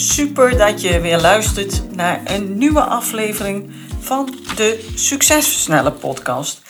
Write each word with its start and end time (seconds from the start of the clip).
Super 0.00 0.56
dat 0.56 0.80
je 0.80 1.00
weer 1.00 1.20
luistert 1.20 1.94
naar 1.94 2.20
een 2.24 2.58
nieuwe 2.58 2.80
aflevering 2.80 3.70
van 4.00 4.34
de 4.56 4.88
Succesversneller 4.94 5.92
podcast. 5.92 6.62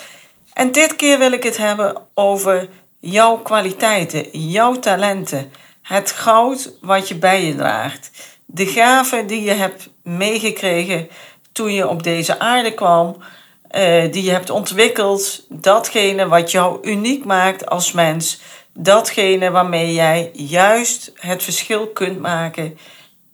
En 0.53 0.73
dit 0.73 0.97
keer 0.97 1.19
wil 1.19 1.33
ik 1.33 1.43
het 1.43 1.57
hebben 1.57 1.97
over 2.15 2.69
jouw 2.99 3.37
kwaliteiten, 3.37 4.49
jouw 4.49 4.79
talenten, 4.79 5.53
het 5.83 6.11
goud 6.11 6.73
wat 6.81 7.09
je 7.09 7.15
bij 7.15 7.45
je 7.45 7.55
draagt, 7.55 8.11
de 8.47 8.67
gaven 8.67 9.27
die 9.27 9.43
je 9.43 9.53
hebt 9.53 9.89
meegekregen 10.03 11.09
toen 11.53 11.73
je 11.73 11.89
op 11.89 12.03
deze 12.03 12.39
aarde 12.39 12.75
kwam, 12.75 13.17
uh, 13.17 14.13
die 14.13 14.23
je 14.23 14.31
hebt 14.31 14.51
ontwikkeld, 14.51 15.45
datgene 15.49 16.29
wat 16.29 16.51
jou 16.51 16.89
uniek 16.89 17.25
maakt 17.25 17.67
als 17.67 17.93
mens, 17.93 18.41
datgene 18.73 19.51
waarmee 19.51 19.93
jij 19.93 20.31
juist 20.33 21.13
het 21.15 21.43
verschil 21.43 21.87
kunt 21.89 22.21
maken 22.21 22.79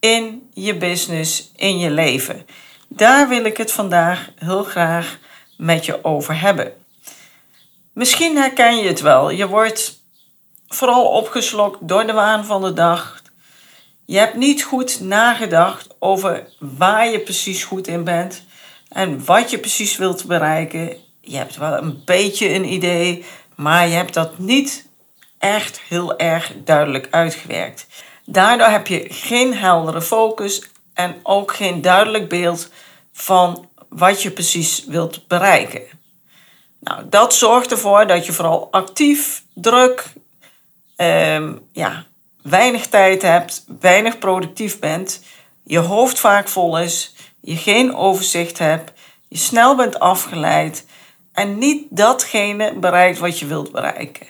in 0.05 0.51
je 0.53 0.77
business, 0.77 1.51
in 1.57 1.79
je 1.79 1.91
leven. 1.91 2.47
Daar 2.89 3.29
wil 3.29 3.45
ik 3.45 3.57
het 3.57 3.73
vandaag 3.73 4.31
heel 4.37 4.65
graag 4.65 5.19
met 5.57 5.85
je 5.85 6.05
over 6.05 6.41
hebben. 6.41 6.73
Misschien 7.93 8.37
herken 8.37 8.77
je 8.77 8.89
het 8.89 9.01
wel. 9.01 9.31
Je 9.31 9.49
wordt 9.49 10.01
vooral 10.69 11.05
opgeslokt 11.05 11.89
door 11.89 12.07
de 12.07 12.13
waan 12.13 12.45
van 12.45 12.63
de 12.63 12.73
dag. 12.73 13.23
Je 14.05 14.19
hebt 14.19 14.35
niet 14.35 14.63
goed 14.63 15.01
nagedacht 15.01 15.89
over 15.99 16.49
waar 16.59 17.09
je 17.09 17.21
precies 17.21 17.65
goed 17.65 17.87
in 17.87 18.05
bent 18.05 18.45
en 18.89 19.25
wat 19.25 19.51
je 19.51 19.59
precies 19.59 19.97
wilt 19.97 20.25
bereiken. 20.25 20.97
Je 21.21 21.37
hebt 21.37 21.57
wel 21.57 21.77
een 21.77 22.03
beetje 22.05 22.55
een 22.55 22.73
idee, 22.73 23.25
maar 23.55 23.89
je 23.89 23.95
hebt 23.95 24.15
dat 24.15 24.39
niet 24.39 24.89
echt 25.39 25.81
heel 25.89 26.19
erg 26.19 26.53
duidelijk 26.65 27.07
uitgewerkt. 27.11 27.87
Daardoor 28.25 28.69
heb 28.69 28.87
je 28.87 29.07
geen 29.09 29.55
heldere 29.55 30.03
focus 30.03 30.63
en 30.95 31.17
ook 31.23 31.55
geen 31.55 31.83
duidelijk 31.83 32.29
beeld 32.29 32.69
van 33.13 33.69
wat 33.89 34.23
je 34.23 34.31
precies 34.31 34.85
wilt 34.85 35.27
bereiken. 35.29 35.83
Nou, 36.81 37.03
dat 37.09 37.35
zorgt 37.35 37.71
ervoor 37.71 38.07
dat 38.07 38.27
je 38.27 38.33
vooral 38.33 38.69
actief, 38.71 39.45
druk, 39.55 40.13
ehm, 40.97 41.53
ja, 41.73 42.05
weinig 42.43 42.87
tijd 42.87 43.23
hebt, 43.23 43.65
weinig 43.81 44.19
productief 44.19 44.79
bent, 44.79 45.23
je 45.65 45.79
hoofd 45.79 46.19
vaak 46.19 46.49
vol 46.49 46.79
is, 46.79 47.15
je 47.41 47.57
geen 47.57 47.95
overzicht 47.95 48.59
hebt, 48.59 48.93
je 49.29 49.39
snel 49.39 49.77
bent 49.77 49.99
afgeleid 49.99 50.87
en 51.33 51.59
niet 51.59 51.87
datgene 51.91 52.75
bereikt 52.75 53.19
wat 53.19 53.39
je 53.39 53.47
wilt 53.47 53.73
bereiken. 53.73 54.27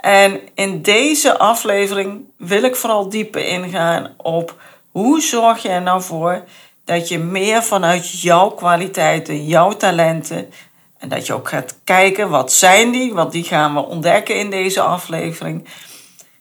En 0.00 0.40
in 0.54 0.82
deze 0.82 1.38
aflevering 1.38 2.24
wil 2.36 2.62
ik 2.62 2.76
vooral 2.76 3.08
dieper 3.08 3.46
ingaan 3.46 4.14
op 4.16 4.54
hoe 4.90 5.20
zorg 5.20 5.62
je 5.62 5.68
er 5.68 5.82
nou 5.82 6.02
voor 6.02 6.44
dat 6.84 7.08
je 7.08 7.18
meer 7.18 7.62
vanuit 7.62 8.20
jouw 8.20 8.50
kwaliteiten, 8.50 9.46
jouw 9.46 9.72
talenten, 9.72 10.50
en 10.98 11.08
dat 11.08 11.26
je 11.26 11.32
ook 11.32 11.48
gaat 11.48 11.78
kijken 11.84 12.28
wat 12.28 12.52
zijn 12.52 12.90
die, 12.90 13.14
want 13.14 13.32
die 13.32 13.44
gaan 13.44 13.74
we 13.74 13.80
ontdekken 13.80 14.36
in 14.36 14.50
deze 14.50 14.80
aflevering, 14.80 15.68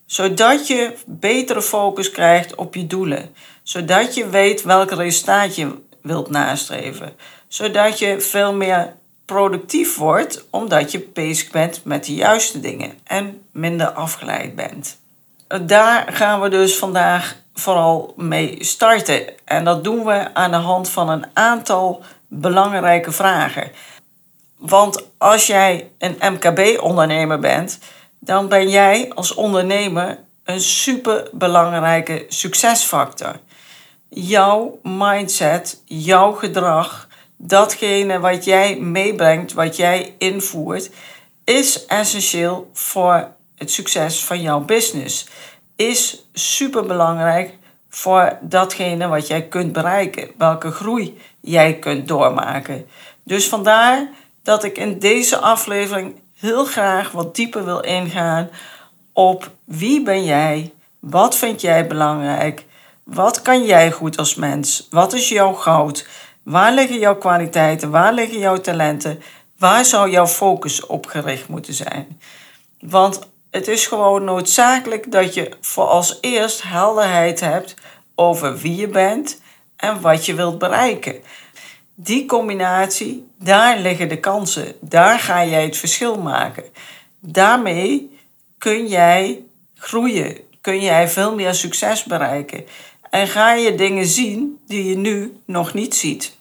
zodat 0.06 0.68
je 0.68 0.94
betere 1.06 1.62
focus 1.62 2.12
krijgt 2.12 2.56
op 2.56 2.76
je 2.76 2.88
doelen, 2.88 3.36
zodat 3.64 4.16
je 4.16 4.30
weet 4.30 4.64
welk 4.64 4.92
resultaat 4.92 5.56
je 5.56 5.76
wilt 6.02 6.30
nastreven, 6.30 7.14
zodat 7.48 8.00
je 8.00 8.22
veel 8.22 8.54
meer 8.54 8.96
productief 9.30 9.98
wordt 9.98 10.46
omdat 10.50 10.92
je 10.92 11.10
bezig 11.14 11.52
bent 11.52 11.82
met 11.84 12.06
de 12.06 12.14
juiste 12.14 12.60
dingen 12.60 13.00
en 13.04 13.46
minder 13.52 13.88
afgeleid 13.88 14.56
bent. 14.56 14.98
Daar 15.62 16.14
gaan 16.14 16.42
we 16.42 16.50
dus 16.50 16.78
vandaag 16.78 17.36
vooral 17.54 18.14
mee 18.18 18.58
starten. 18.60 19.24
En 19.46 19.64
dat 19.64 19.84
doen 19.84 20.06
we 20.06 20.34
aan 20.34 20.52
de 20.52 20.58
hand 20.58 20.90
van 20.90 21.10
een 21.10 21.26
aantal 21.34 22.04
belangrijke 22.28 23.12
vragen. 23.12 23.72
Want 24.58 25.04
als 25.18 25.48
jij 25.48 25.92
een 25.98 26.18
MKB-ondernemer 26.34 27.40
bent, 27.40 27.80
dan 28.20 28.48
ben 28.48 28.70
jij 28.70 29.12
als 29.16 29.34
ondernemer 29.34 30.20
een 30.44 30.62
superbelangrijke 30.62 32.26
succesfactor. 32.30 33.40
Jouw 34.10 34.80
mindset, 34.84 35.82
jouw 35.86 36.32
gedrag, 36.32 37.09
datgene 37.42 38.20
wat 38.20 38.46
jij 38.46 38.80
meebrengt, 38.80 39.54
wat 39.54 39.76
jij 39.76 40.16
invoert, 40.18 40.90
is 41.44 41.86
essentieel 41.86 42.70
voor 42.74 43.28
het 43.56 43.72
succes 43.72 44.24
van 44.24 44.42
jouw 44.42 44.60
business. 44.60 45.28
Is 45.76 46.28
super 46.34 46.86
belangrijk 46.86 47.54
voor 47.90 48.38
datgene 48.42 49.08
wat 49.08 49.28
jij 49.28 49.48
kunt 49.48 49.74
bereiken, 49.74 50.32
welke 50.38 50.72
groei 50.72 51.18
jij 51.40 51.80
kunt 51.80 52.08
doormaken. 52.08 52.88
Dus 53.24 53.48
vandaar 53.48 54.10
dat 54.44 54.64
ik 54.64 54.78
in 54.78 55.00
deze 55.00 55.38
aflevering 55.38 56.16
heel 56.40 56.66
graag 56.66 57.12
wat 57.12 57.36
dieper 57.36 57.66
wil 57.66 57.80
ingaan 57.80 58.50
op 59.14 59.52
wie 59.66 60.04
ben 60.04 60.24
jij, 60.24 60.74
wat 61.00 61.38
vind 61.38 61.62
jij 61.62 61.88
belangrijk, 61.88 62.66
wat 63.04 63.42
kan 63.42 63.66
jij 63.66 63.92
goed 63.92 64.18
als 64.18 64.36
mens, 64.36 64.88
wat 64.90 65.14
is 65.14 65.30
jouw 65.30 65.54
goud, 65.54 66.08
Waar 66.44 66.74
liggen 66.74 67.00
jouw 67.00 67.16
kwaliteiten? 67.16 67.90
Waar 67.90 68.14
liggen 68.14 68.40
jouw 68.40 68.58
talenten? 68.58 69.22
Waar 69.58 69.86
zou 69.86 70.10
jouw 70.10 70.28
focus 70.28 70.86
op 70.86 71.06
gericht 71.06 71.48
moeten 71.48 71.74
zijn? 71.74 72.20
Want 72.80 73.20
het 73.52 73.68
is 73.68 73.88
gewoon 73.88 74.24
noodzakelijk 74.24 75.12
dat 75.12 75.34
je 75.34 75.52
voor 75.62 75.86
als 75.86 76.18
eerst 76.22 76.64
helderheid 76.64 77.40
hebt 77.40 77.74
over 78.16 78.58
wie 78.58 78.76
je 78.76 78.88
bent 78.88 79.42
en 79.76 80.02
wat 80.02 80.26
je 80.26 80.34
wilt 80.34 80.58
bereiken. 80.58 81.16
Die 81.96 82.26
combinatie, 82.26 83.28
daar 83.38 83.80
liggen 83.80 84.10
de 84.10 84.20
kansen. 84.20 84.76
Daar 84.82 85.20
ga 85.20 85.46
jij 85.46 85.64
het 85.64 85.78
verschil 85.78 86.18
maken. 86.18 86.64
Daarmee 87.20 88.20
kun 88.58 88.88
jij 88.88 89.44
groeien, 89.76 90.38
kun 90.62 90.80
jij 90.80 91.10
veel 91.10 91.36
meer 91.36 91.54
succes 91.54 92.04
bereiken. 92.04 92.66
En 93.10 93.28
ga 93.28 93.54
je 93.54 93.76
dingen 93.76 94.06
zien 94.06 94.60
die 94.68 94.86
je 94.90 94.98
nu 94.98 95.42
nog 95.46 95.74
niet 95.74 95.96
ziet. 95.96 96.38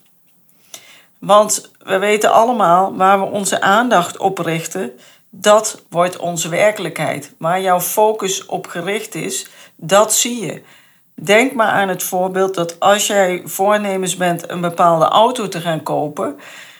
Want 1.19 1.71
we 1.79 1.99
weten 1.99 2.33
allemaal 2.33 2.97
waar 2.97 3.19
we 3.19 3.25
onze 3.25 3.61
aandacht 3.61 4.19
op 4.19 4.39
richten, 4.39 4.93
dat 5.31 5.83
wordt 5.89 6.17
onze 6.17 6.49
werkelijkheid. 6.49 7.35
Waar 7.39 7.61
jouw 7.61 7.81
focus 7.81 8.47
op 8.47 8.67
gericht 8.67 9.15
is, 9.15 9.47
dat 9.77 10.15
zie 10.15 10.47
je. 10.47 10.63
Denk 11.15 11.53
maar 11.53 11.71
aan 11.71 11.89
het 11.89 12.03
voorbeeld 12.03 12.55
dat 12.55 12.81
als 12.81 13.07
jij 13.07 13.43
voornemens 13.45 14.17
bent 14.17 14.51
een 14.51 14.61
bepaalde 14.61 15.05
auto 15.05 15.49
te 15.49 15.61
gaan 15.61 15.83
kopen, 15.83 16.37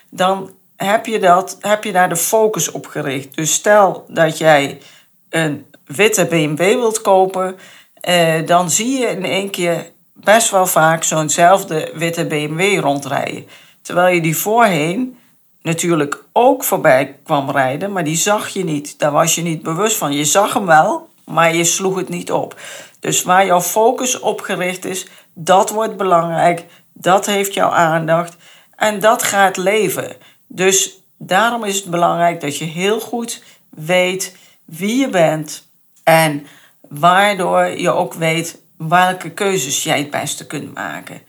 dan 0.09 0.51
heb 0.75 1.05
je, 1.05 1.19
dat, 1.19 1.57
heb 1.59 1.83
je 1.83 1.91
daar 1.91 2.09
de 2.09 2.15
focus 2.15 2.71
op 2.71 2.87
gericht. 2.87 3.35
Dus 3.35 3.53
stel 3.53 4.05
dat 4.07 4.37
jij 4.37 4.81
een 5.29 5.65
witte 5.85 6.25
BMW 6.25 6.59
wilt 6.59 7.01
kopen, 7.01 7.57
eh, 8.01 8.45
dan 8.45 8.69
zie 8.69 8.99
je 8.99 9.07
in 9.07 9.25
één 9.25 9.49
keer 9.49 9.91
best 10.13 10.49
wel 10.49 10.65
vaak 10.65 11.03
zo'nzelfde 11.03 11.91
witte 11.93 12.25
BMW 12.25 12.79
rondrijden. 12.79 13.47
Terwijl 13.81 14.15
je 14.15 14.21
die 14.21 14.37
voorheen 14.37 15.17
natuurlijk 15.61 16.23
ook 16.33 16.63
voorbij 16.63 17.15
kwam 17.23 17.51
rijden, 17.51 17.91
maar 17.91 18.03
die 18.03 18.17
zag 18.17 18.47
je 18.47 18.63
niet. 18.63 18.99
Daar 18.99 19.11
was 19.11 19.35
je 19.35 19.41
niet 19.41 19.63
bewust 19.63 19.95
van. 19.95 20.13
Je 20.13 20.25
zag 20.25 20.53
hem 20.53 20.65
wel, 20.65 21.09
maar 21.25 21.55
je 21.55 21.63
sloeg 21.63 21.95
het 21.95 22.09
niet 22.09 22.31
op. 22.31 22.59
Dus 22.99 23.23
waar 23.23 23.45
jouw 23.45 23.61
focus 23.61 24.19
op 24.19 24.41
gericht 24.41 24.85
is, 24.85 25.07
dat 25.33 25.69
wordt 25.69 25.97
belangrijk. 25.97 26.65
Dat 26.93 27.25
heeft 27.25 27.53
jouw 27.53 27.69
aandacht 27.69 28.35
en 28.75 28.99
dat 28.99 29.23
gaat 29.23 29.57
leven. 29.57 30.15
Dus 30.47 31.01
daarom 31.17 31.63
is 31.63 31.75
het 31.75 31.89
belangrijk 31.89 32.41
dat 32.41 32.57
je 32.57 32.65
heel 32.65 32.99
goed 32.99 33.43
weet 33.69 34.35
wie 34.65 34.99
je 34.99 35.09
bent 35.09 35.67
en 36.03 36.47
waardoor 36.89 37.65
je 37.65 37.89
ook 37.89 38.13
weet 38.13 38.61
welke 38.77 39.29
keuzes 39.29 39.83
jij 39.83 39.97
het 39.97 40.09
beste 40.09 40.47
kunt 40.47 40.73
maken. 40.73 41.21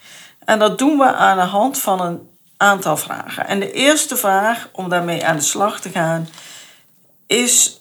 En 0.45 0.59
dat 0.59 0.79
doen 0.79 0.99
we 0.99 1.13
aan 1.15 1.39
de 1.39 1.45
hand 1.45 1.79
van 1.79 2.01
een 2.01 2.29
aantal 2.57 2.97
vragen. 2.97 3.47
En 3.47 3.61
de 3.61 3.73
eerste 3.73 4.17
vraag 4.17 4.69
om 4.73 4.89
daarmee 4.89 5.27
aan 5.27 5.37
de 5.37 5.43
slag 5.43 5.81
te 5.81 5.89
gaan 5.89 6.29
is: 7.27 7.81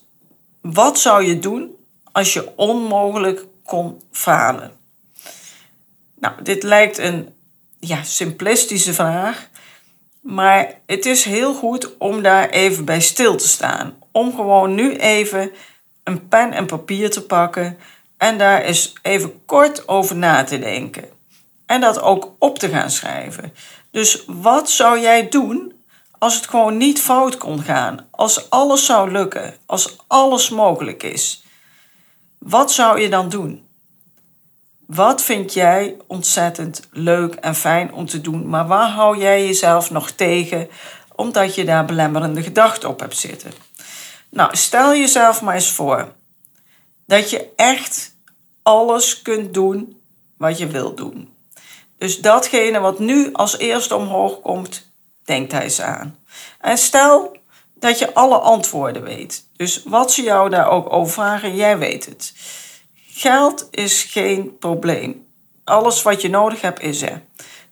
wat 0.61 0.99
zou 0.99 1.23
je 1.23 1.39
doen 1.39 1.75
als 2.11 2.33
je 2.33 2.55
onmogelijk 2.55 3.45
kon 3.65 4.01
falen? 4.11 4.71
Nou, 6.19 6.33
dit 6.43 6.63
lijkt 6.63 6.97
een 6.97 7.33
ja, 7.79 8.03
simplistische 8.03 8.93
vraag, 8.93 9.47
maar 10.21 10.79
het 10.85 11.05
is 11.05 11.23
heel 11.23 11.53
goed 11.53 11.97
om 11.97 12.21
daar 12.21 12.49
even 12.49 12.85
bij 12.85 13.01
stil 13.01 13.35
te 13.35 13.47
staan. 13.47 13.93
Om 14.11 14.35
gewoon 14.35 14.75
nu 14.75 14.95
even 14.95 15.51
een 16.03 16.27
pen 16.27 16.51
en 16.51 16.65
papier 16.65 17.09
te 17.09 17.25
pakken 17.25 17.77
en 18.17 18.37
daar 18.37 18.61
eens 18.61 18.93
even 19.01 19.45
kort 19.45 19.87
over 19.87 20.15
na 20.15 20.43
te 20.43 20.59
denken. 20.59 21.05
En 21.65 21.81
dat 21.81 22.01
ook 22.01 22.35
op 22.39 22.59
te 22.59 22.69
gaan 22.69 22.89
schrijven. 22.89 23.53
Dus 23.91 24.23
wat 24.27 24.69
zou 24.69 24.99
jij 24.99 25.29
doen 25.29 25.73
als 26.17 26.35
het 26.35 26.47
gewoon 26.47 26.77
niet 26.77 27.01
fout 27.01 27.37
kon 27.37 27.61
gaan? 27.61 28.07
Als 28.11 28.49
alles 28.49 28.85
zou 28.85 29.11
lukken? 29.11 29.55
Als 29.65 29.97
alles 30.07 30.49
mogelijk 30.49 31.03
is? 31.03 31.43
Wat 32.37 32.71
zou 32.71 33.01
je 33.01 33.09
dan 33.09 33.29
doen? 33.29 33.67
Wat 34.85 35.21
vind 35.21 35.53
jij 35.53 35.95
ontzettend 36.07 36.87
leuk 36.91 37.33
en 37.33 37.55
fijn 37.55 37.93
om 37.93 38.05
te 38.05 38.21
doen, 38.21 38.49
maar 38.49 38.67
waar 38.67 38.89
hou 38.89 39.17
jij 39.17 39.45
jezelf 39.45 39.91
nog 39.91 40.11
tegen 40.11 40.69
omdat 41.15 41.55
je 41.55 41.65
daar 41.65 41.85
belemmerende 41.85 42.43
gedachten 42.43 42.89
op 42.89 42.99
hebt 42.99 43.17
zitten? 43.17 43.51
Nou, 44.29 44.55
stel 44.55 44.95
jezelf 44.95 45.41
maar 45.41 45.55
eens 45.55 45.71
voor 45.71 46.13
dat 47.05 47.29
je 47.29 47.49
echt 47.55 48.15
alles 48.61 49.21
kunt 49.21 49.53
doen 49.53 50.01
wat 50.37 50.57
je 50.57 50.67
wilt 50.67 50.97
doen. 50.97 51.33
Dus 51.97 52.19
datgene 52.19 52.79
wat 52.79 52.99
nu 52.99 53.33
als 53.33 53.57
eerste 53.57 53.95
omhoog 53.95 54.41
komt, 54.41 54.91
denkt 55.23 55.51
hij 55.51 55.63
eens 55.63 55.81
aan. 55.81 56.17
En 56.59 56.77
stel 56.77 57.37
dat 57.73 57.99
je 57.99 58.13
alle 58.13 58.37
antwoorden 58.37 59.03
weet. 59.03 59.47
Dus 59.55 59.83
wat 59.85 60.11
ze 60.11 60.21
jou 60.21 60.49
daar 60.49 60.69
ook 60.69 60.93
over 60.93 61.13
vragen, 61.13 61.55
jij 61.55 61.77
weet 61.77 62.05
het. 62.05 62.33
Geld 63.11 63.67
is 63.71 64.03
geen 64.03 64.57
probleem. 64.57 65.27
Alles 65.63 66.01
wat 66.01 66.21
je 66.21 66.29
nodig 66.29 66.61
hebt 66.61 66.81
is 66.81 67.01
er. 67.01 67.21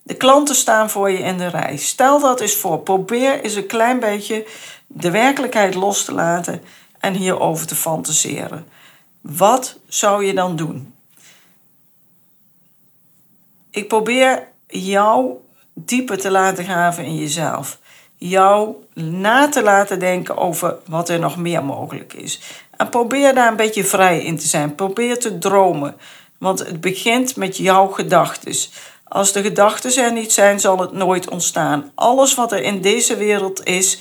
De 0.03 0.13
klanten 0.13 0.55
staan 0.55 0.89
voor 0.89 1.11
je 1.11 1.17
in 1.17 1.37
de 1.37 1.47
rij. 1.47 1.77
Stel 1.77 2.19
dat 2.19 2.41
eens 2.41 2.55
voor. 2.55 2.79
Probeer 2.79 3.41
eens 3.41 3.55
een 3.55 3.67
klein 3.67 3.99
beetje 3.99 4.45
de 4.87 5.11
werkelijkheid 5.11 5.73
los 5.73 6.05
te 6.05 6.13
laten 6.13 6.61
en 6.99 7.13
hierover 7.13 7.67
te 7.67 7.75
fantaseren. 7.75 8.67
Wat 9.21 9.77
zou 9.87 10.25
je 10.25 10.33
dan 10.33 10.55
doen? 10.55 10.93
Ik 13.69 13.87
probeer 13.87 14.47
jou 14.67 15.31
dieper 15.73 16.17
te 16.17 16.31
laten 16.31 16.63
graven 16.63 17.05
in 17.05 17.15
jezelf. 17.15 17.79
Jou 18.15 18.75
na 18.93 19.49
te 19.49 19.63
laten 19.63 19.99
denken 19.99 20.37
over 20.37 20.77
wat 20.85 21.09
er 21.09 21.19
nog 21.19 21.37
meer 21.37 21.63
mogelijk 21.63 22.13
is. 22.13 22.41
En 22.77 22.89
probeer 22.89 23.33
daar 23.33 23.47
een 23.47 23.55
beetje 23.55 23.83
vrij 23.83 24.23
in 24.23 24.37
te 24.37 24.47
zijn. 24.47 24.75
Probeer 24.75 25.19
te 25.19 25.37
dromen. 25.37 25.95
Want 26.37 26.59
het 26.59 26.81
begint 26.81 27.35
met 27.35 27.57
jouw 27.57 27.87
gedachten. 27.87 28.55
Als 29.03 29.31
de 29.31 29.41
gedachten 29.41 30.03
er 30.03 30.11
niet 30.11 30.31
zijn, 30.31 30.59
zal 30.59 30.79
het 30.79 30.91
nooit 30.91 31.29
ontstaan. 31.29 31.91
Alles 31.95 32.35
wat 32.35 32.51
er 32.51 32.61
in 32.61 32.81
deze 32.81 33.15
wereld 33.15 33.65
is, 33.65 33.99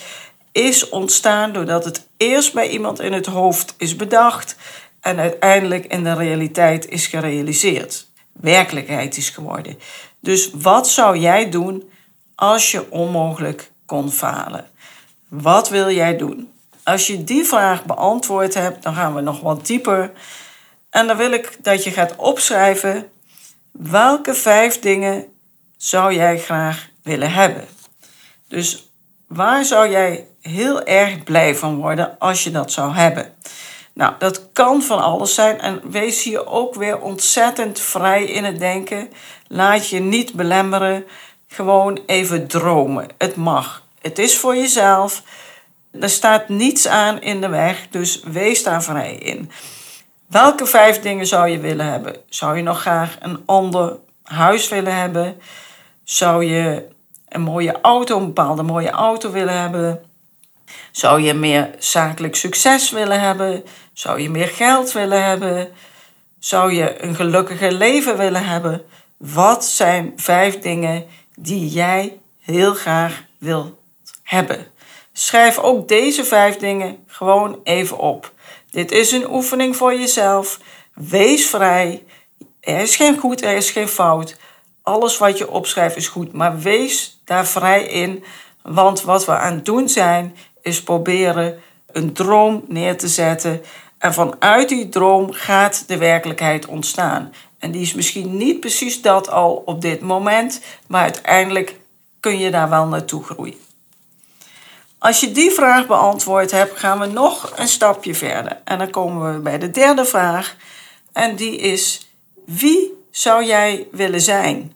is 0.56 0.88
ontstaan 0.88 1.52
doordat 1.52 1.84
het 1.84 2.06
eerst 2.16 2.52
bij 2.52 2.68
iemand 2.68 3.00
in 3.00 3.12
het 3.12 3.26
hoofd 3.26 3.74
is 3.78 3.96
bedacht 3.96 4.56
en 5.00 5.18
uiteindelijk 5.18 5.84
in 5.84 6.04
de 6.04 6.14
realiteit 6.14 6.88
is 6.88 7.06
gerealiseerd. 7.06 8.06
Werkelijkheid 8.32 9.16
is 9.16 9.30
geworden. 9.30 9.78
Dus 10.20 10.50
wat 10.54 10.88
zou 10.88 11.18
jij 11.18 11.50
doen 11.50 11.90
als 12.34 12.70
je 12.70 12.90
onmogelijk 12.90 13.70
kon 13.86 14.10
falen? 14.10 14.68
Wat 15.28 15.68
wil 15.68 15.90
jij 15.90 16.16
doen? 16.16 16.52
Als 16.82 17.06
je 17.06 17.24
die 17.24 17.44
vraag 17.44 17.84
beantwoord 17.84 18.54
hebt, 18.54 18.82
dan 18.82 18.94
gaan 18.94 19.14
we 19.14 19.20
nog 19.20 19.40
wat 19.40 19.66
dieper. 19.66 20.12
En 20.90 21.06
dan 21.06 21.16
wil 21.16 21.32
ik 21.32 21.56
dat 21.62 21.84
je 21.84 21.90
gaat 21.90 22.16
opschrijven 22.16 23.10
welke 23.70 24.34
vijf 24.34 24.78
dingen 24.78 25.24
zou 25.76 26.14
jij 26.14 26.38
graag 26.38 26.88
willen 27.02 27.32
hebben. 27.32 27.64
Dus 28.48 28.90
waar 29.26 29.64
zou 29.64 29.90
jij 29.90 30.26
heel 30.48 30.82
erg 30.82 31.22
blij 31.22 31.54
van 31.54 31.76
worden 31.76 32.16
als 32.18 32.44
je 32.44 32.50
dat 32.50 32.72
zou 32.72 32.94
hebben? 32.94 33.34
Nou, 33.92 34.14
dat 34.18 34.52
kan 34.52 34.82
van 34.82 35.02
alles 35.02 35.34
zijn 35.34 35.60
en 35.60 35.80
wees 35.90 36.22
hier 36.22 36.46
ook 36.46 36.74
weer 36.74 37.00
ontzettend 37.00 37.80
vrij 37.80 38.24
in 38.24 38.44
het 38.44 38.58
denken. 38.58 39.08
Laat 39.48 39.88
je 39.88 40.00
niet 40.00 40.32
belemmeren. 40.32 41.04
Gewoon 41.48 41.98
even 42.06 42.46
dromen. 42.46 43.06
Het 43.18 43.36
mag. 43.36 43.82
Het 44.00 44.18
is 44.18 44.36
voor 44.36 44.56
jezelf. 44.56 45.22
Er 46.00 46.10
staat 46.10 46.48
niets 46.48 46.88
aan 46.88 47.20
in 47.20 47.40
de 47.40 47.48
weg, 47.48 47.86
dus 47.90 48.22
wees 48.24 48.62
daar 48.62 48.82
vrij 48.82 49.14
in. 49.14 49.50
Welke 50.28 50.66
vijf 50.66 51.00
dingen 51.00 51.26
zou 51.26 51.48
je 51.48 51.58
willen 51.58 51.86
hebben? 51.86 52.16
Zou 52.28 52.56
je 52.56 52.62
nog 52.62 52.80
graag 52.80 53.16
een 53.20 53.42
ander 53.46 53.96
huis 54.22 54.68
willen 54.68 54.96
hebben? 54.96 55.40
Zou 56.04 56.44
je 56.44 56.88
een 57.28 57.40
mooie 57.40 57.80
auto, 57.80 58.18
een 58.18 58.26
bepaalde 58.26 58.62
mooie 58.62 58.90
auto 58.90 59.30
willen 59.30 59.60
hebben? 59.60 60.05
Zou 60.90 61.20
je 61.20 61.34
meer 61.34 61.70
zakelijk 61.78 62.36
succes 62.36 62.90
willen 62.90 63.20
hebben? 63.20 63.64
Zou 63.92 64.20
je 64.20 64.30
meer 64.30 64.48
geld 64.48 64.92
willen 64.92 65.24
hebben? 65.24 65.72
Zou 66.38 66.72
je 66.72 67.02
een 67.02 67.14
gelukkiger 67.14 67.72
leven 67.72 68.16
willen 68.16 68.44
hebben? 68.44 68.84
Wat 69.16 69.64
zijn 69.64 70.12
vijf 70.16 70.58
dingen 70.58 71.06
die 71.34 71.68
jij 71.68 72.18
heel 72.40 72.74
graag 72.74 73.22
wilt 73.38 73.74
hebben? 74.22 74.66
Schrijf 75.12 75.58
ook 75.58 75.88
deze 75.88 76.24
vijf 76.24 76.56
dingen 76.56 77.04
gewoon 77.06 77.60
even 77.64 77.98
op. 77.98 78.32
Dit 78.70 78.90
is 78.90 79.12
een 79.12 79.30
oefening 79.30 79.76
voor 79.76 79.94
jezelf. 79.94 80.60
Wees 80.94 81.46
vrij. 81.46 82.04
Er 82.60 82.80
is 82.80 82.96
geen 82.96 83.18
goed, 83.18 83.42
er 83.42 83.56
is 83.56 83.70
geen 83.70 83.88
fout. 83.88 84.36
Alles 84.82 85.18
wat 85.18 85.38
je 85.38 85.50
opschrijft 85.50 85.96
is 85.96 86.08
goed, 86.08 86.32
maar 86.32 86.58
wees 86.58 87.20
daar 87.24 87.46
vrij 87.46 87.82
in. 87.82 88.24
Want 88.62 89.02
wat 89.02 89.24
we 89.24 89.32
aan 89.32 89.54
het 89.54 89.64
doen 89.64 89.88
zijn, 89.88 90.36
is 90.66 90.82
proberen 90.82 91.58
een 91.92 92.12
droom 92.12 92.64
neer 92.68 92.96
te 92.98 93.08
zetten. 93.08 93.62
En 93.98 94.14
vanuit 94.14 94.68
die 94.68 94.88
droom 94.88 95.32
gaat 95.32 95.88
de 95.88 95.96
werkelijkheid 95.96 96.66
ontstaan. 96.66 97.32
En 97.58 97.70
die 97.70 97.82
is 97.82 97.94
misschien 97.94 98.36
niet 98.36 98.60
precies 98.60 99.02
dat 99.02 99.30
al 99.30 99.62
op 99.64 99.80
dit 99.80 100.00
moment, 100.00 100.60
maar 100.86 101.02
uiteindelijk 101.02 101.80
kun 102.20 102.38
je 102.38 102.50
daar 102.50 102.68
wel 102.68 102.86
naartoe 102.86 103.24
groeien. 103.24 103.54
Als 104.98 105.20
je 105.20 105.32
die 105.32 105.50
vraag 105.50 105.86
beantwoord 105.86 106.50
hebt, 106.50 106.78
gaan 106.78 106.98
we 106.98 107.06
nog 107.06 107.52
een 107.56 107.68
stapje 107.68 108.14
verder. 108.14 108.60
En 108.64 108.78
dan 108.78 108.90
komen 108.90 109.34
we 109.34 109.40
bij 109.40 109.58
de 109.58 109.70
derde 109.70 110.04
vraag. 110.04 110.56
En 111.12 111.36
die 111.36 111.56
is: 111.56 112.10
wie 112.44 112.92
zou 113.10 113.44
jij 113.44 113.86
willen 113.90 114.20
zijn? 114.20 114.72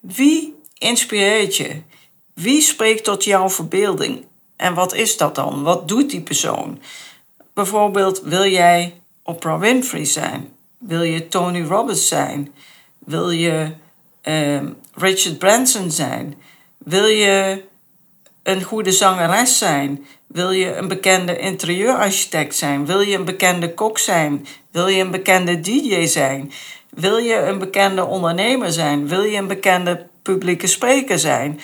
Wie 0.00 0.60
inspireert 0.78 1.56
je? 1.56 1.82
Wie 2.34 2.60
spreekt 2.60 3.04
tot 3.04 3.24
jouw 3.24 3.50
verbeelding? 3.50 4.28
En 4.60 4.74
wat 4.74 4.94
is 4.94 5.16
dat 5.16 5.34
dan? 5.34 5.62
Wat 5.62 5.88
doet 5.88 6.10
die 6.10 6.20
persoon? 6.20 6.80
Bijvoorbeeld, 7.54 8.20
wil 8.22 8.46
jij 8.46 9.00
Oprah 9.22 9.60
Winfrey 9.60 10.04
zijn? 10.04 10.48
Wil 10.78 11.02
je 11.02 11.28
Tony 11.28 11.62
Robbins 11.62 12.08
zijn? 12.08 12.52
Wil 12.98 13.30
je 13.30 13.72
uh, 14.24 14.60
Richard 14.94 15.38
Branson 15.38 15.90
zijn? 15.90 16.34
Wil 16.78 17.04
je 17.04 17.64
een 18.42 18.62
goede 18.62 18.92
zangeres 18.92 19.58
zijn? 19.58 20.06
Wil 20.26 20.50
je 20.50 20.76
een 20.76 20.88
bekende 20.88 21.38
interieurarchitect 21.38 22.54
zijn? 22.54 22.86
Wil 22.86 23.00
je 23.00 23.16
een 23.16 23.24
bekende 23.24 23.74
kok 23.74 23.98
zijn? 23.98 24.46
Wil 24.70 24.88
je 24.88 25.02
een 25.02 25.10
bekende 25.10 25.60
DJ 25.60 26.06
zijn? 26.06 26.52
Wil 26.90 27.16
je 27.16 27.36
een 27.36 27.58
bekende 27.58 28.04
ondernemer 28.04 28.72
zijn? 28.72 29.08
Wil 29.08 29.22
je 29.22 29.36
een 29.36 29.46
bekende 29.46 30.06
publieke 30.22 30.66
spreker 30.66 31.18
zijn? 31.18 31.60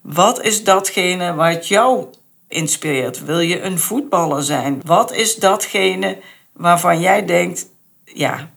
Wat 0.00 0.42
is 0.42 0.64
datgene 0.64 1.34
wat 1.34 1.68
jou 1.68 2.06
inspireert? 2.48 3.24
Wil 3.24 3.40
je 3.40 3.62
een 3.62 3.78
voetballer 3.78 4.42
zijn? 4.42 4.82
Wat 4.84 5.12
is 5.12 5.36
datgene 5.36 6.18
waarvan 6.52 7.00
jij 7.00 7.24
denkt: 7.24 7.66
ja, 8.04 8.50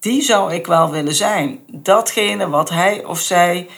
die 0.00 0.22
zou 0.22 0.54
ik 0.54 0.66
wel 0.66 0.90
willen 0.90 1.14
zijn? 1.14 1.60
Datgene 1.66 2.48
wat 2.48 2.70
hij 2.70 3.04
of 3.04 3.20
zij 3.20 3.68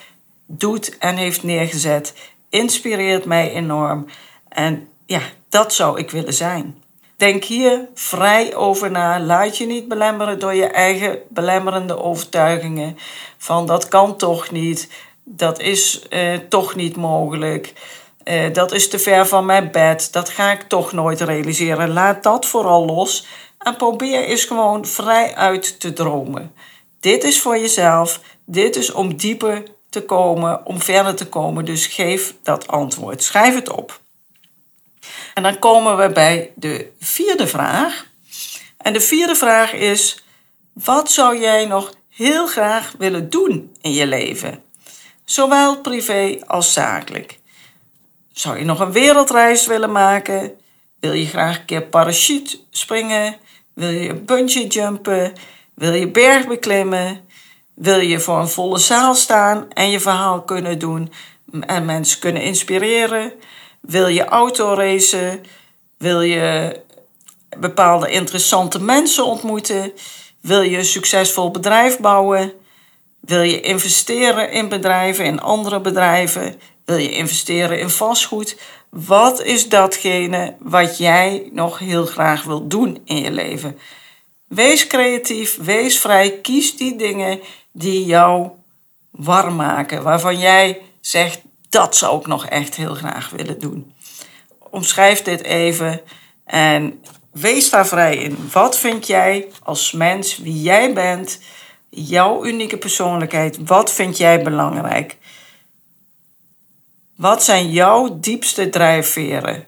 doet 0.47 0.99
en 0.99 1.17
heeft 1.17 1.43
neergezet 1.43 2.15
inspireert 2.49 3.25
mij 3.25 3.53
enorm. 3.53 4.07
En 4.49 4.89
ja, 5.07 5.21
dat 5.49 5.75
zou 5.75 5.99
ik 5.99 6.11
willen 6.11 6.35
zijn. 6.35 6.83
Denk 7.17 7.45
hier 7.45 7.89
vrij 7.95 8.55
over 8.55 8.91
na. 8.91 9.21
Laat 9.21 9.59
je 9.59 9.67
niet 9.67 9.89
belemmeren 9.89 10.39
door 10.39 10.55
je 10.55 10.67
eigen 10.67 11.19
belemmerende 11.29 12.03
overtuigingen. 12.03 12.99
Van 13.39 13.67
dat 13.67 13.89
kan 13.89 14.17
toch 14.17 14.51
niet. 14.51 14.89
Dat 15.25 15.61
is 15.61 16.09
eh, 16.09 16.35
toch 16.49 16.75
niet 16.75 16.97
mogelijk. 16.97 17.73
Eh, 18.27 18.53
dat 18.53 18.73
is 18.73 18.89
te 18.89 18.99
ver 18.99 19.27
van 19.27 19.47
mijn 19.47 19.71
bed. 19.71 20.13
Dat 20.13 20.29
ga 20.29 20.51
ik 20.51 20.63
toch 20.63 20.93
nooit 20.93 21.21
realiseren. 21.21 21.93
Laat 21.93 22.23
dat 22.23 22.47
vooral 22.47 22.85
los. 22.85 23.27
En 23.59 23.77
probeer 23.77 24.25
eens 24.25 24.45
gewoon 24.45 24.87
vrij 24.87 25.35
uit 25.35 25.81
te 25.81 25.93
dromen. 25.93 26.55
Dit 27.01 27.25
is 27.25 27.41
voor 27.41 27.59
jezelf. 27.59 28.21
Dit 28.45 28.77
is 28.77 28.93
om 28.93 29.17
dieper 29.17 29.63
te 29.91 30.03
komen, 30.03 30.67
om 30.67 30.81
verder 30.81 31.15
te 31.15 31.27
komen. 31.27 31.65
Dus 31.65 31.87
geef 31.87 32.35
dat 32.43 32.67
antwoord. 32.67 33.23
Schrijf 33.23 33.55
het 33.55 33.69
op. 33.69 34.01
En 35.35 35.43
dan 35.43 35.59
komen 35.59 35.97
we 35.97 36.13
bij 36.13 36.53
de 36.55 36.93
vierde 37.01 37.47
vraag. 37.47 38.07
En 38.79 38.93
de 38.93 39.01
vierde 39.01 39.35
vraag 39.35 39.73
is: 39.73 40.25
Wat 40.73 41.11
zou 41.11 41.41
jij 41.41 41.67
nog 41.67 41.95
heel 42.09 42.47
graag 42.47 42.95
willen 42.99 43.31
doen 43.31 43.77
in 43.81 43.93
je 43.93 44.07
leven? 44.07 44.63
Zowel 45.25 45.81
privé 45.81 46.39
als 46.47 46.73
zakelijk. 46.73 47.36
Zou 48.37 48.59
je 48.59 48.65
nog 48.65 48.81
een 48.81 48.93
wereldreis 48.93 49.67
willen 49.67 49.93
maken? 49.93 50.53
Wil 51.01 51.13
je 51.13 51.27
graag 51.27 51.59
een 51.59 51.65
keer 51.65 51.83
parachute 51.83 52.59
springen? 52.71 53.37
Wil 53.75 53.89
je 53.89 54.15
bungee 54.15 54.67
jumpen? 54.67 55.33
Wil 55.75 55.93
je 55.93 56.11
berg 56.11 56.47
beklimmen? 56.47 57.21
Wil 57.75 58.01
je 58.01 58.21
voor 58.21 58.39
een 58.39 58.49
volle 58.49 58.79
zaal 58.79 59.15
staan 59.15 59.67
en 59.73 59.91
je 59.91 60.01
verhaal 60.01 60.43
kunnen 60.43 60.79
doen 60.79 61.13
en 61.61 61.85
mensen 61.85 62.21
kunnen 62.21 62.43
inspireren? 62.43 63.33
Wil 63.81 64.07
je 64.07 64.25
autoracen? 64.25 65.45
Wil 65.99 66.21
je 66.21 66.77
bepaalde 67.59 68.11
interessante 68.11 68.83
mensen 68.83 69.25
ontmoeten? 69.25 69.93
Wil 70.41 70.63
je 70.63 70.79
een 70.79 70.85
succesvol 70.85 71.51
bedrijf 71.51 71.99
bouwen? 71.99 72.53
Wil 73.21 73.43
je 73.43 73.61
investeren 73.61 74.51
in 74.51 74.69
bedrijven, 74.69 75.25
in 75.25 75.41
andere 75.41 75.81
bedrijven? 75.81 76.61
Wil 76.87 76.97
je 76.97 77.11
investeren 77.11 77.79
in 77.79 77.91
vastgoed? 77.91 78.57
Wat 78.91 79.43
is 79.43 79.69
datgene 79.69 80.57
wat 80.59 80.99
jij 80.99 81.49
nog 81.53 81.79
heel 81.79 82.07
graag 82.07 82.43
wilt 82.43 82.71
doen 82.71 83.01
in 83.05 83.21
je 83.21 83.31
leven? 83.31 83.79
Wees 84.49 84.87
creatief, 84.87 85.57
wees 85.57 85.99
vrij, 85.99 86.41
kies 86.41 86.77
die 86.77 86.97
dingen 86.97 87.41
die 87.73 88.05
jou 88.05 88.51
warm 89.11 89.57
maken, 89.57 90.03
waarvan 90.03 90.39
jij 90.39 90.81
zegt 91.01 91.41
dat 91.69 91.97
zou 91.97 92.21
ik 92.21 92.27
nog 92.27 92.47
echt 92.47 92.77
heel 92.77 92.95
graag 92.95 93.31
willen 93.31 93.59
doen. 93.59 93.95
Omschrijf 94.71 95.23
dit 95.23 95.43
even 95.43 96.01
en 96.45 97.03
wees 97.33 97.71
daar 97.71 97.87
vrij 97.87 98.17
in. 98.17 98.49
Wat 98.53 98.79
vind 98.79 99.07
jij 99.07 99.49
als 99.63 99.93
mens, 99.93 100.39
wie 100.39 100.63
jij 100.63 100.93
bent, 100.93 101.41
jouw 101.91 102.45
unieke 102.45 102.77
persoonlijkheid, 102.79 103.59
wat 103.65 103.93
vind 103.93 104.17
jij 104.17 104.43
belangrijk? 104.43 105.17
Wat 107.17 107.45
zijn 107.45 107.71
jouw 107.71 108.19
diepste 108.21 108.69
drijfveren? 108.69 109.67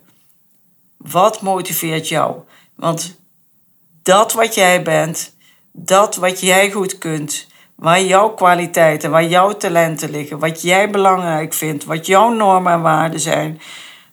Wat 0.97 1.41
motiveert 1.41 2.09
jou? 2.09 2.37
Want 2.75 3.19
dat 4.03 4.33
wat 4.33 4.55
jij 4.55 4.83
bent, 4.83 5.37
dat 5.73 6.17
wat 6.17 6.41
jij 6.41 6.71
goed 6.71 6.99
kunt, 6.99 7.47
waar 7.75 8.03
jouw 8.03 8.29
kwaliteiten, 8.31 9.11
waar 9.11 9.25
jouw 9.25 9.57
talenten 9.57 10.11
liggen, 10.11 10.39
wat 10.39 10.63
jij 10.63 10.91
belangrijk 10.91 11.53
vindt, 11.55 11.85
wat 11.85 12.07
jouw 12.07 12.33
normen 12.33 12.73
en 12.73 12.83
waarden 12.83 13.21
zijn, 13.21 13.61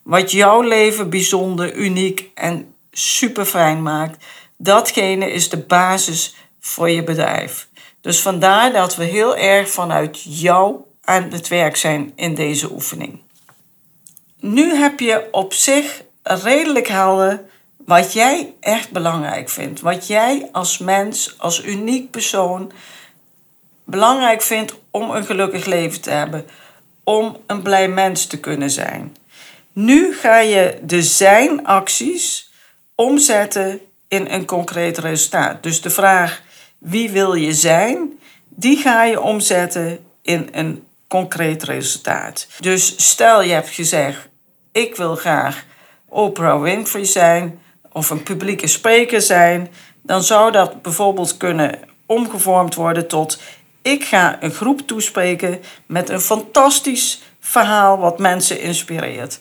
wat 0.04 0.32
jouw 0.32 0.62
leven 0.62 1.10
bijzonder, 1.10 1.76
uniek 1.76 2.30
en 2.34 2.74
super 2.92 3.46
fijn 3.46 3.84
maakt, 3.84 4.26
datgene 4.58 5.32
is 5.32 5.50
de 5.50 5.58
basis 5.58 6.36
voor 6.60 6.90
je 6.90 7.04
bedrijf. 7.04 7.68
Dus 8.02 8.22
vandaar 8.22 8.72
dat 8.74 8.96
we 8.96 9.04
heel 9.04 9.38
erg 9.38 9.70
vanuit 9.70 10.40
jou 10.40 10.76
aan 11.04 11.32
het 11.32 11.48
werk 11.48 11.76
zijn 11.76 12.12
in 12.16 12.36
deze 12.36 12.72
oefening. 12.72 13.24
Nu 14.46 14.76
heb 14.76 15.00
je 15.00 15.28
op 15.32 15.54
zich 15.54 16.04
redelijk 16.24 16.88
helder 16.88 17.44
wat 17.78 18.14
jij 18.14 18.54
echt 18.60 18.92
belangrijk 18.92 19.50
vindt. 19.50 19.82
Wat 19.82 20.08
jij 20.08 20.50
als 20.52 20.78
mens, 20.78 21.36
als 21.38 21.64
uniek 21.64 22.12
persoon 22.12 22.72
belangrijk 23.84 24.42
vindt 24.42 24.76
om 24.92 25.12
een 25.12 25.26
gelukkig 25.26 25.66
leven 25.66 26.02
te 26.02 26.10
hebben. 26.10 26.46
Om 27.04 27.38
een 27.48 27.62
blij 27.62 27.88
mens 27.88 28.26
te 28.26 28.40
kunnen 28.40 28.70
zijn. 28.70 29.16
Nu 29.74 30.14
ga 30.14 30.40
je 30.40 30.80
de 30.82 31.02
zijn-acties 31.02 32.52
omzetten 32.96 33.80
in 34.08 34.28
een 34.30 34.46
concreet 34.46 34.98
resultaat. 34.98 35.64
Dus 35.64 35.82
de 35.82 35.90
vraag 35.90 36.42
wie 36.78 37.10
wil 37.10 37.34
je 37.34 37.54
zijn, 37.54 38.20
die 38.50 38.78
ga 38.78 39.04
je 39.04 39.22
omzetten 39.22 40.06
in 40.22 40.50
een 40.52 40.84
concreet 41.08 41.64
resultaat. 41.64 42.48
Dus 42.60 43.10
stel 43.10 43.42
je 43.42 43.54
hebt 43.54 43.70
gezegd, 43.70 44.34
ik 44.76 44.96
wil 44.96 45.16
graag 45.16 45.64
Oprah 46.10 46.62
Winfrey 46.62 47.06
zijn 47.06 47.60
of 47.92 48.10
een 48.10 48.24
publieke 48.24 48.68
spreker 48.68 49.22
zijn, 49.22 49.72
dan 50.02 50.24
zou 50.24 50.52
dat 50.52 50.82
bijvoorbeeld 50.82 51.38
kunnen 51.38 51.80
omgevormd 52.06 52.76
worden 52.76 53.08
tot 53.08 53.42
ik 53.82 54.04
ga 54.04 54.38
een 54.44 54.52
groep 54.52 54.82
toespreken 54.82 55.62
met 55.86 56.10
een 56.10 56.20
fantastisch 56.20 57.22
verhaal 57.40 57.98
wat 57.98 58.20
mensen 58.20 58.62
inspireert. 58.62 59.40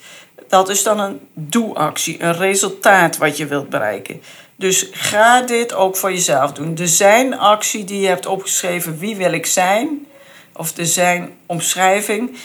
Dat 0.48 0.68
is 0.68 0.82
dan 0.82 1.00
een 1.00 1.20
doe-actie, 1.32 2.22
een 2.22 2.36
resultaat 2.36 3.16
wat 3.16 3.36
je 3.36 3.46
wilt 3.46 3.68
bereiken. 3.68 4.22
Dus 4.56 4.88
ga 4.90 5.42
dit 5.42 5.74
ook 5.74 5.96
voor 5.96 6.12
jezelf 6.12 6.52
doen. 6.52 6.74
De 6.74 6.86
zijn-actie 6.86 7.84
die 7.84 8.00
je 8.00 8.06
hebt 8.06 8.26
opgeschreven, 8.26 8.98
wie 8.98 9.16
wil 9.16 9.32
ik 9.32 9.46
zijn, 9.46 10.06
of 10.52 10.72
de 10.72 10.86
zijn-omschrijving, 10.86 12.36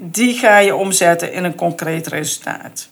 die 0.00 0.34
ga 0.34 0.58
je 0.58 0.76
omzetten 0.76 1.32
in 1.32 1.44
een 1.44 1.54
concreet 1.54 2.06
resultaat. 2.06 2.88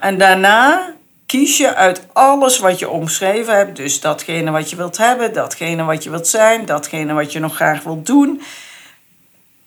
En 0.00 0.18
daarna 0.18 0.94
kies 1.26 1.56
je 1.56 1.74
uit 1.74 2.06
alles 2.12 2.58
wat 2.58 2.78
je 2.78 2.88
omschreven 2.88 3.56
hebt, 3.56 3.76
dus 3.76 4.00
datgene 4.00 4.50
wat 4.50 4.70
je 4.70 4.76
wilt 4.76 4.96
hebben, 4.96 5.32
datgene 5.32 5.84
wat 5.84 6.04
je 6.04 6.10
wilt 6.10 6.28
zijn, 6.28 6.66
datgene 6.66 7.12
wat 7.12 7.32
je 7.32 7.38
nog 7.38 7.54
graag 7.54 7.82
wilt 7.82 8.06
doen. 8.06 8.42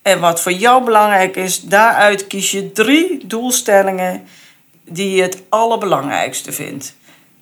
En 0.02 0.20
wat 0.20 0.40
voor 0.40 0.52
jou 0.52 0.84
belangrijk 0.84 1.36
is, 1.36 1.60
daaruit 1.60 2.26
kies 2.26 2.50
je 2.50 2.72
drie 2.72 3.26
doelstellingen 3.26 4.26
die 4.84 5.16
je 5.16 5.22
het 5.22 5.42
allerbelangrijkste 5.48 6.52
vindt. 6.52 6.96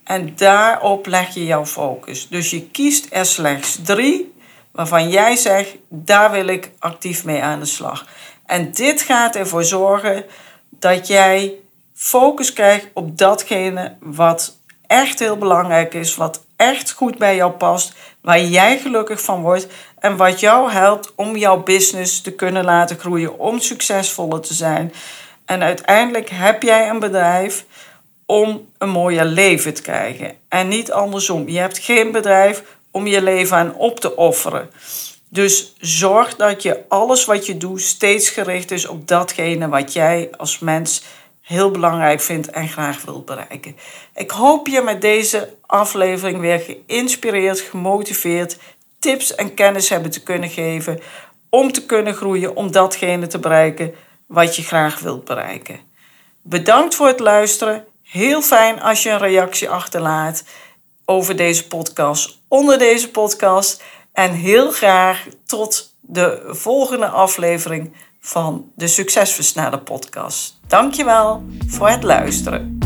En 0.04 0.32
daarop 0.37 1.06
leg 1.06 1.35
je 1.35 1.44
jouw 1.44 1.66
focus. 1.66 2.28
Dus 2.28 2.50
je 2.50 2.62
kiest 2.66 3.06
er 3.11 3.26
slechts 3.26 3.78
drie 3.85 4.32
waarvan 4.71 5.11
jij 5.11 5.37
zegt, 5.37 5.76
daar 5.88 6.30
wil 6.30 6.47
ik 6.47 6.71
actief 6.78 7.25
mee 7.25 7.42
aan 7.42 7.59
de 7.59 7.66
slag. 7.66 8.06
En 8.47 8.73
dit 8.73 9.03
gaat 9.03 9.37
ervoor 9.37 9.65
zorgen 9.65 10.25
dat 10.69 11.07
jij 11.07 11.55
focus 11.95 12.53
krijgt 12.53 12.87
op 12.93 13.19
datgene 13.19 13.97
wat 14.01 14.57
echt 14.87 15.19
heel 15.19 15.37
belangrijk 15.37 15.95
is, 15.95 16.17
wat 16.17 16.45
echt 16.57 16.93
goed 16.93 17.19
bij 17.19 17.37
jou 17.37 17.53
past, 17.53 17.95
waar 18.21 18.41
jij 18.41 18.79
gelukkig 18.79 19.23
van 19.23 19.43
wordt 19.43 19.67
en 19.99 20.17
wat 20.17 20.41
jou 20.41 20.71
helpt 20.71 21.13
om 21.15 21.37
jouw 21.37 21.63
business 21.63 22.21
te 22.21 22.33
kunnen 22.33 22.65
laten 22.65 22.99
groeien, 22.99 23.39
om 23.39 23.61
succesvoller 23.61 24.41
te 24.41 24.55
zijn. 24.55 24.93
En 25.45 25.63
uiteindelijk 25.63 26.31
heb 26.31 26.63
jij 26.63 26.89
een 26.89 26.99
bedrijf 26.99 27.65
om 28.27 28.69
een 28.79 28.91
mooier 28.91 29.25
leven 29.25 29.75
te 29.75 29.83
krijgen 29.83 30.35
en 30.49 30.69
niet 30.69 30.93
andersom. 30.93 31.49
Je 31.49 31.59
hebt 31.59 31.79
geen 31.79 32.13
bedrijf 32.13 32.63
om 32.91 33.07
je 33.07 33.23
leven 33.23 33.57
aan 33.57 33.75
op 33.75 34.01
te 34.01 34.17
offeren. 34.17 34.71
Dus 35.33 35.75
zorg 35.79 36.37
dat 36.37 36.62
je 36.62 36.85
alles 36.89 37.25
wat 37.25 37.47
je 37.47 37.57
doet 37.57 37.81
steeds 37.81 38.31
gericht 38.31 38.71
is 38.71 38.87
op 38.87 39.09
datgene 39.09 39.69
wat 39.69 39.93
jij 39.93 40.31
als 40.37 40.59
mens 40.59 41.03
heel 41.41 41.71
belangrijk 41.71 42.21
vindt 42.21 42.51
en 42.51 42.69
graag 42.69 43.05
wilt 43.05 43.25
bereiken. 43.25 43.77
Ik 44.15 44.31
hoop 44.31 44.67
je 44.67 44.81
met 44.81 45.01
deze 45.01 45.57
aflevering 45.67 46.41
weer 46.41 46.59
geïnspireerd, 46.59 47.61
gemotiveerd, 47.61 48.59
tips 48.99 49.35
en 49.35 49.55
kennis 49.55 49.89
hebben 49.89 50.11
te 50.11 50.23
kunnen 50.23 50.51
geven 50.51 51.01
om 51.51 51.73
te 51.73 51.87
kunnen 51.87 52.15
groeien, 52.15 52.57
om 52.57 52.71
datgene 52.71 53.27
te 53.27 53.39
bereiken 53.39 53.95
wat 54.27 54.57
je 54.57 54.62
graag 54.62 55.01
wilt 55.01 55.25
bereiken. 55.25 55.81
Bedankt 56.43 56.95
voor 56.95 57.07
het 57.07 57.21
luisteren. 57.21 57.85
Heel 58.03 58.43
fijn 58.43 58.81
als 58.81 59.03
je 59.03 59.11
een 59.11 59.19
reactie 59.19 59.71
achterlaat 59.71 60.45
over 61.05 61.37
deze 61.37 61.67
podcast, 61.67 62.39
onder 62.49 62.79
deze 62.79 63.11
podcast. 63.11 63.83
En 64.12 64.33
heel 64.33 64.71
graag 64.71 65.26
tot 65.47 65.97
de 66.00 66.42
volgende 66.47 67.07
aflevering 67.07 67.92
van 68.21 68.71
de 68.75 68.87
Succesversneller 68.87 69.81
podcast. 69.81 70.61
Dankjewel 70.66 71.45
voor 71.66 71.88
het 71.88 72.02
luisteren. 72.02 72.78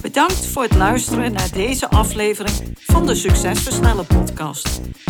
Bedankt 0.00 0.46
voor 0.46 0.62
het 0.62 0.74
luisteren 0.74 1.32
naar 1.32 1.50
deze 1.52 1.88
aflevering 1.88 2.76
van 2.80 3.06
de 3.06 3.14
Succesversneller 3.14 4.04
podcast. 4.04 4.80